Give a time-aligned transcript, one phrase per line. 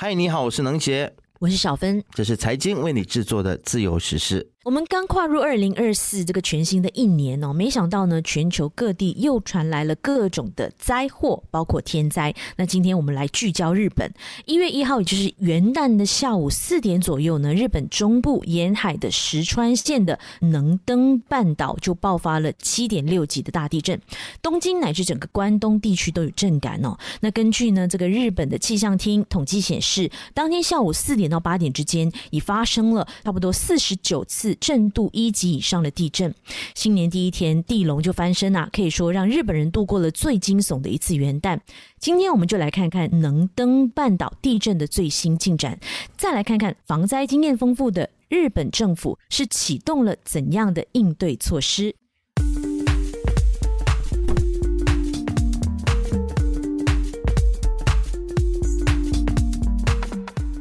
[0.00, 4.48] 嗨，你好，我是能杰，我是小芬，这是财经为你制作的自由时事。
[4.68, 12.34] 我们刚跨入二零二四这个全新的一年哦，没想到呢，全球各地又传来了各种的灾祸，包括天灾。
[12.56, 14.12] 那今天我们来聚焦日本。
[14.44, 23.98] 一月一号，也就是元旦的下午四点左右呢，日本中部沿海的石川县的能登半岛就爆发了七点六级的大地震，
[24.42, 26.94] 东京乃至整个关东地区都有震感哦。
[27.22, 34.57] 那根据呢这个日本的气象厅统计显示，当天下午四点到八点之间，已发生了差不多四十九次。
[34.60, 36.34] 震度一级以上的地震，
[36.74, 41.58] 新年第一天地龙就翻身啊，可以说让日本人度过了最惊悚的一次元旦。
[41.98, 45.78] 今天我们就来看看能登半岛地震的最新进展，
[46.16, 51.94] 再来看看防灾经验丰富的日本政府是启动了怎样的应对措施。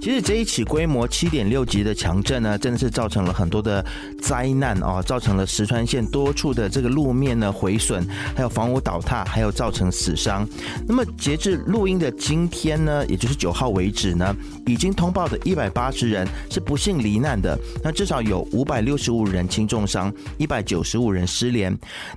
[0.07, 3.86] 其实这一起规模七点六级的强震呢，真的是造成了很多的
[4.22, 10.47] 灾难啊，造成了石川县多处的这个路面呢毁损，还有房屋倒塌，还有造成死伤。
[10.88, 14.33] 那么截至录音的今天呢，也就是九号为止呢，
[14.67, 21.75] 已经通报的一百八十人是不幸罹难的，那至少有五百六十五人轻重伤，一百九十五人失联。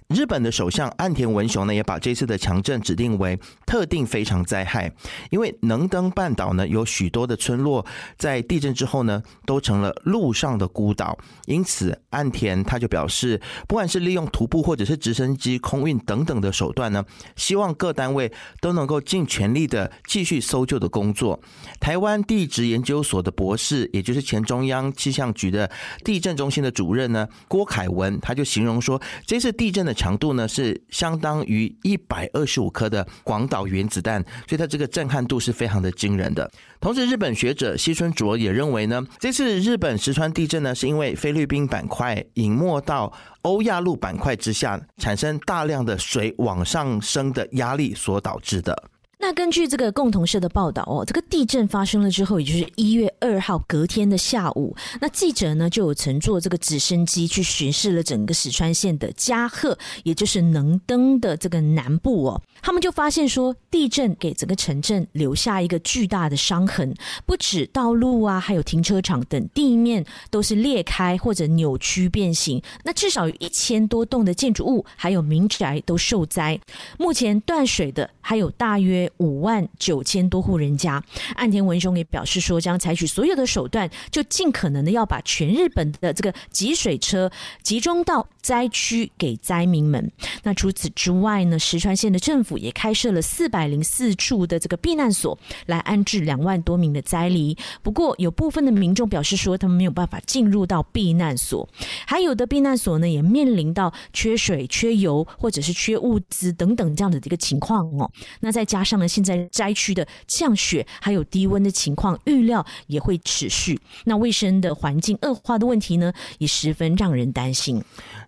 [0.08, 4.92] 日本的首相岸田文雄呢，也把这次的强震指定为特定非常灾害，
[5.30, 7.86] 因为能登半岛呢有许多的村落。
[8.18, 17.04] 在地震之后呢，都成了陆上的孤岛，因此岸田他就表示，不管是利用徒步或者是直升机、空运等等的手段呢，
[17.36, 21.40] 希望各单位都能够尽全力的继续搜救的工作。
[21.78, 25.70] 台湾地地质研究所的博士，也就是前中央气象局的
[26.02, 36.50] 地震中心的主任呢，郭凯文，他就形容说，这次地震的强度呢是相当于一百二十五颗的广岛原子弹，所以它这个震撼度是非常的惊人的。
[36.80, 48.84] 同时，日本学者西村卓也认为呢，这次日本石川地震呢，是因为菲律宾板块隐没到欧亚陆板块之下，产生大量的水往上升的压力所导致的。
[49.22, 62.40] 那根据这个共同社的报道哦，这个地震发生了之后，也就是一月二号隔天的下午，那记者呢就有乘坐这个直升机去巡视了整个石川县的加贺，也就是能登的这个南部哦。
[62.62, 66.94] 他们就发现说，地震给整个城镇留下一个巨大的伤痕，
[67.26, 72.62] 不止道路啊，还有停车场等地面都是裂开或者扭曲变形。
[72.84, 76.58] 那至少有一千多栋的建筑物还有民宅都受灾。
[76.98, 81.02] 目前断水的还有大约五万九千多户人家。
[81.34, 87.30] 岸田文雄也表示说，将采取所有的手段，就尽可能的要把全日本的这个集水车
[87.62, 90.12] 集中到灾区给灾民们。
[90.42, 92.60] 那除此之外呢，石川县的政府。
[92.60, 97.56] 也开设了四百零四处的这个避难所，来安置两万多名的灾民。
[97.82, 101.66] 不过，有部分的民众表示说，他们没有办法进入到避难所。
[102.06, 108.10] 还有的避难所呢，也面临到缺水、缺油，或者是缺物资等等这样的一个情况哦。
[108.40, 113.80] 那再加上呢，现在灾区的降雪还有低温的情况，预料也会持续。
[114.04, 117.82] 那卫生的环境恶化的问题呢，也十分让人担心。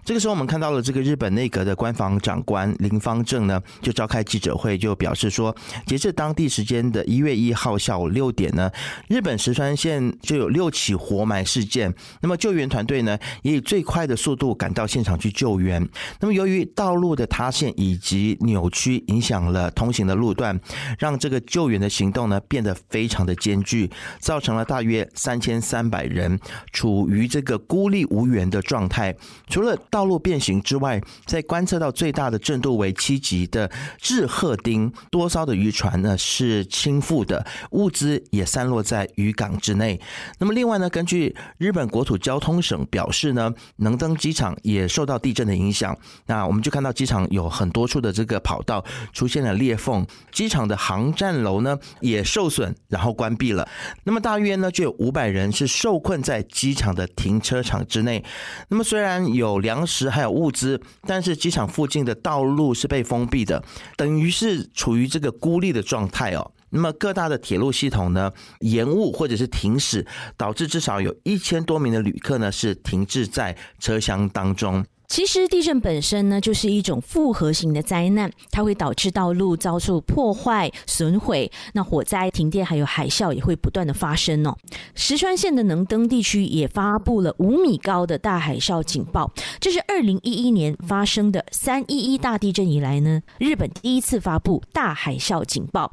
[0.05, 5.55] 这个时候，我们看到了这个日本内阁的官房长官林方正呢，就召开记者会，就表示说，
[5.87, 8.69] 截至当地时间的一月一号下午六点呢，
[9.07, 11.95] 日本石川县就有六起活埋事件。
[12.21, 15.89] 那么救援团队呢，也以最快的速度赶到现场去救援。
[16.19, 20.59] 那么由于道路的塌陷以及扭曲，影响了通行的路段，
[20.99, 26.39] 让这个救援的行动呢变得非常的艰巨，造成了大约三千三百人
[26.73, 29.15] 处于这个孤立无援的状态。
[29.49, 40.01] 除了道路变形之外，在观测到最大的震度为七级的志贺町，多艘的渔船呢是倾覆的，物资也散落在渔港之内。
[40.39, 45.97] 那么另外呢，根据日本国土交通省表示呢，能登机场也受到地震的影响。
[46.27, 53.67] 那我们就看到机场有很多处的这个跑道出现了裂缝，机场的航站楼呢也受损，然后关闭了。
[54.05, 58.23] 那么大约呢就有五百人是受困在机场的停车场之内。
[58.69, 63.65] 那么虽然有粮食还有物资，但是机场附近的道路是被封闭的，
[63.97, 66.53] 等于是处于这个孤立的状态哦。
[66.75, 70.07] 那么各大的铁路系统呢延误或者是停驶，
[70.37, 74.85] 导致至少有一千多名的旅客呢是停滞在车厢当中。
[75.13, 84.57] 其实地震本身呢，就是一种复合型的灾难，它会导致道路遭受破坏、损毁，那火灾、停电还有海啸也会不断的发生哦。
[84.95, 89.31] 石川县的能登地区也发布了五米高的大海啸警报，
[89.61, 95.93] 这是二零一一年发生的三一一大地震以来呢，日本第一次发布大海啸警报。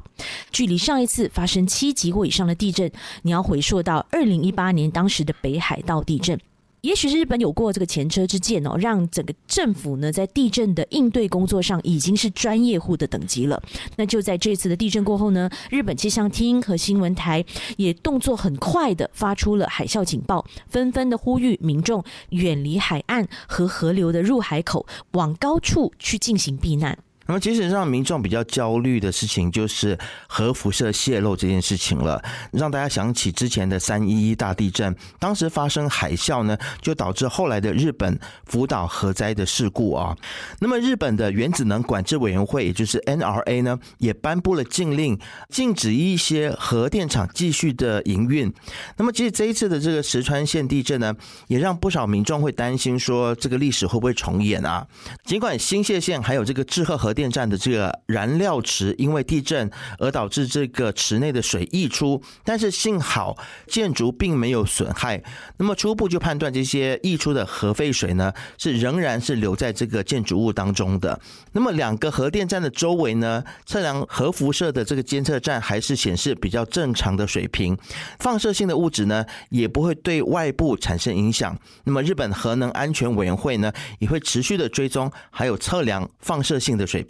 [0.50, 2.90] 距离上一次发生七级或以上的地震，
[3.20, 6.40] 你要回溯到二零一八年当时的北海道地震。
[6.82, 13.62] 也许是日本有过这个前车之鉴哦，让整个政府呢在地震的应对工作上已经是专业户的等级了。
[13.96, 17.44] 那就在这次的地震过后呢，日本气象厅和新闻台
[17.76, 26.98] 也动作很快的发出了海啸警报，纷纷的呼吁民众远离海岸和河流的入海口，往高处去进行避难。
[27.30, 29.96] 那么，其实让民众比较焦虑的事情，就是
[30.26, 40.16] 核辐射泄漏这件事情了，让大家想起之前的三一一大地震，当时发生海啸呢，就导致后来的日本福岛核灾的事故啊。
[40.58, 45.16] 那么，日本的原子能管制委员会，也就是 NRA 呢，也颁布了禁令，
[45.48, 48.52] 禁止一些核电厂继续的营运。
[48.96, 51.14] 那么，其实这一次的这个石川县地震呢，
[51.46, 54.84] 也让不少民众会担心说，这个历史会不会重演啊？
[55.24, 63.36] 尽管新泻县还有这个志贺核电电站的这个燃料池因为地震而导致这个池内的水溢出，但是幸好
[63.66, 65.22] 建筑并没有损害。
[65.58, 71.20] 那么初步就判断这些溢出的核废水呢，是仍然是留在这个建筑物当中的。
[71.52, 77.76] 那么两个核电站的周围呢，测量核辐射的这个监测站还是显示比较正常的水平，
[78.18, 81.54] 放射性的物质呢也不会对外部产生影响。
[81.84, 87.04] 那么日本核能安全委员会呢也会持续的追踪还有测量放射性的水。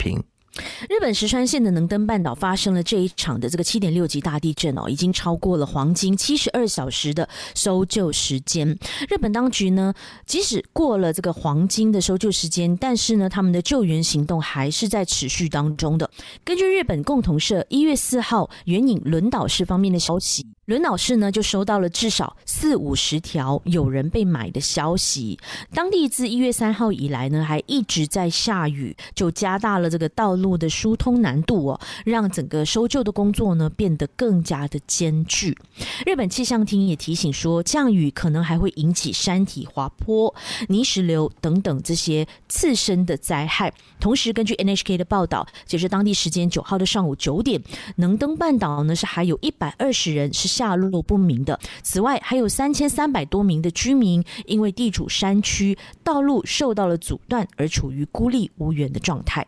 [0.89, 8.67] 日本石川县的能登半岛发生了这一场的这个七点六级大地震哦，已经超过了黄金七十二小时的搜救时间。
[9.07, 9.93] 日本当局呢，
[10.25, 16.11] 即使过了这个黄金的搜救时间，但是呢，他们的救援行动还是在持续当中的。
[16.43, 20.45] 根据日本共同社一月四号援引轮岛市方面的消息。
[20.71, 25.37] 轮岛市呢，就收到了至少四五十条有人被买的消息。
[25.73, 35.57] 当地自一月三号以来呢，还一直在下雨，就加大了这个道路的疏通难度哦，让整个搜救的工作呢变得更加的艰巨。
[36.05, 40.33] 日本气象厅也提醒说，降雨可能还会引起山体滑坡、
[40.69, 43.73] 泥石流等等这些次生的灾害。
[43.99, 47.61] 同时，根据 NHK 的报道，截至当地时间九号的上午九点，
[47.97, 50.60] 能登半岛呢是还有一百二十人是。
[50.61, 51.59] 下落不明的。
[51.81, 59.47] 此外，还有三千三百多名的居民因为地处山区，道路受到了阻断，而处于孤立无援的状态。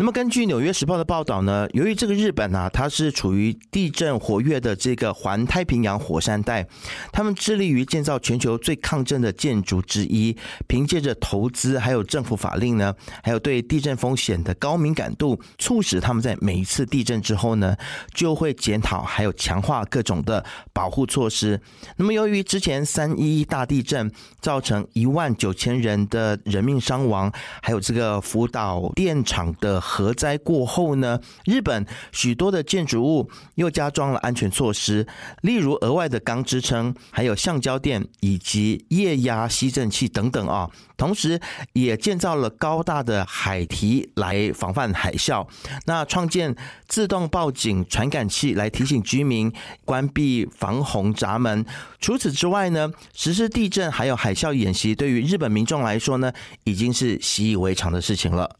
[0.00, 6.64] 那么，根据《纽约时报》的报道呢，由于这个日本啊，它是处于地震活跃的这个环太平洋火山带，
[7.10, 10.36] 他们致力于建造全球最抗震的建筑之一。
[10.68, 17.76] 凭借着投资，还有政府法令呢，还有对地震风险的高敏感度，促使他们在每一次地震之后呢，
[18.14, 21.60] 就会检讨还有强化各种的保护措施。
[21.96, 24.08] 那么，由于之前三一一大地震
[24.40, 29.82] 造成一万九千人的人命伤亡，还有这个福岛电厂的。
[29.88, 35.06] 核灾过后呢，日本许多的建筑物又加装了安全措施，
[35.40, 40.68] 例如额外的钢支撑，还有橡胶垫以及液压吸震器等等啊。
[40.98, 41.40] 同时，
[41.72, 45.46] 也建造了高大的海堤来防范海啸。
[45.86, 46.54] 那创建
[46.86, 49.50] 自动报警传感器来提醒居民
[49.84, 51.64] 关闭防洪闸门。
[52.00, 56.32] 除此之外呢，实施地震还有海啸演习，对于日本民众来说呢，
[56.64, 58.56] 已经是习以为常的事情了。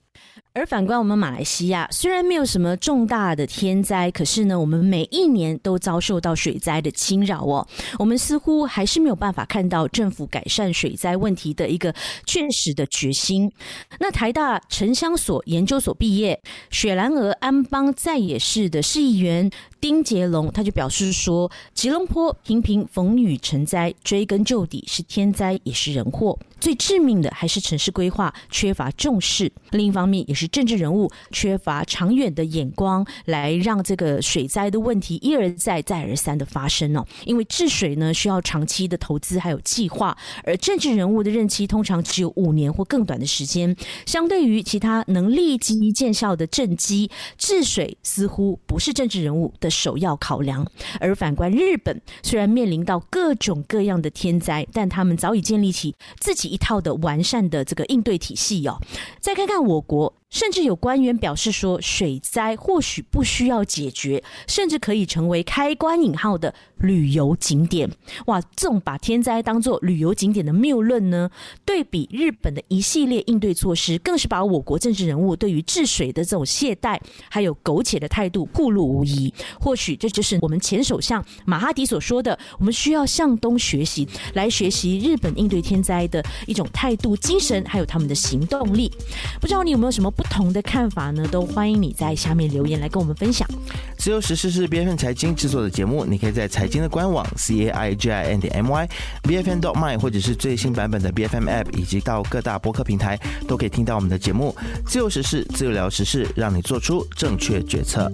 [0.54, 7.64] 而反观我们马来西亚，虽然没有什么重大的天灾，可是呢，我们每一年都遭受到水灾的侵扰哦。
[7.98, 11.94] 我们似乎还是没有办法看到政府改善水灾问题的一个
[12.26, 13.52] 确实的决心。
[14.00, 16.40] 那台大城乡所研究所毕业，
[16.70, 19.48] 雪兰莪安邦在野市的市议员。
[19.80, 29.50] 丁杰龙他就表示说，吉隆坡频频逢雨成灾，追根究底是天灾也是人祸，最致命的还是城市规划缺乏重视。
[29.70, 37.06] 另一方面，也是政治人物缺乏长远的眼光，来让这个水灾的问题一而再、再而三的发生哦。
[37.24, 43.76] 因为治水呢，需要长期的投资还有计划，而政治人物的任期通常只有五年或更短的时间。
[44.06, 50.66] 相对于其他能立即见效的政绩，治水似乎不是政治人物首要考量，
[51.00, 58.80] 而反观日本，虽然面临到各种各样的天灾，但他们早已建立起自己一套的完善的这个应对体系哦。
[59.20, 67.90] 再看看我国，甚至有官员表示说，水灾或许不需要解决，甚至可以成为开关引号的旅游景点。
[68.26, 71.30] 哇，这种把天灾当作旅游景点的谬论呢，
[71.64, 79.32] 对比日本的一系列应对措施，更是把我国政治人物对于治水的这种懈怠还有苟且的态度暴露无遗。
[79.58, 88.92] 或许这就是我们前首相马哈迪所说的，我们需要向东学习，来学习日本应对天灾的一种态度、精神，还有他们的行动力。
[89.40, 90.12] 不知道你有没有什么？
[90.18, 93.48] 不同的看法呢，都欢迎你在下面留言来跟我们分享。
[93.96, 98.88] 自由时事是 B F N 财经制作的节目，你可以在财经的官网 c a i g i n 点 m y
[99.22, 104.54] b f n dot my 或者是最新版本的 B F M app，以及到各大播客平台都可以听到我们的节目。
[104.84, 108.10] 自由时事，自由聊时事，让你做出正确决策。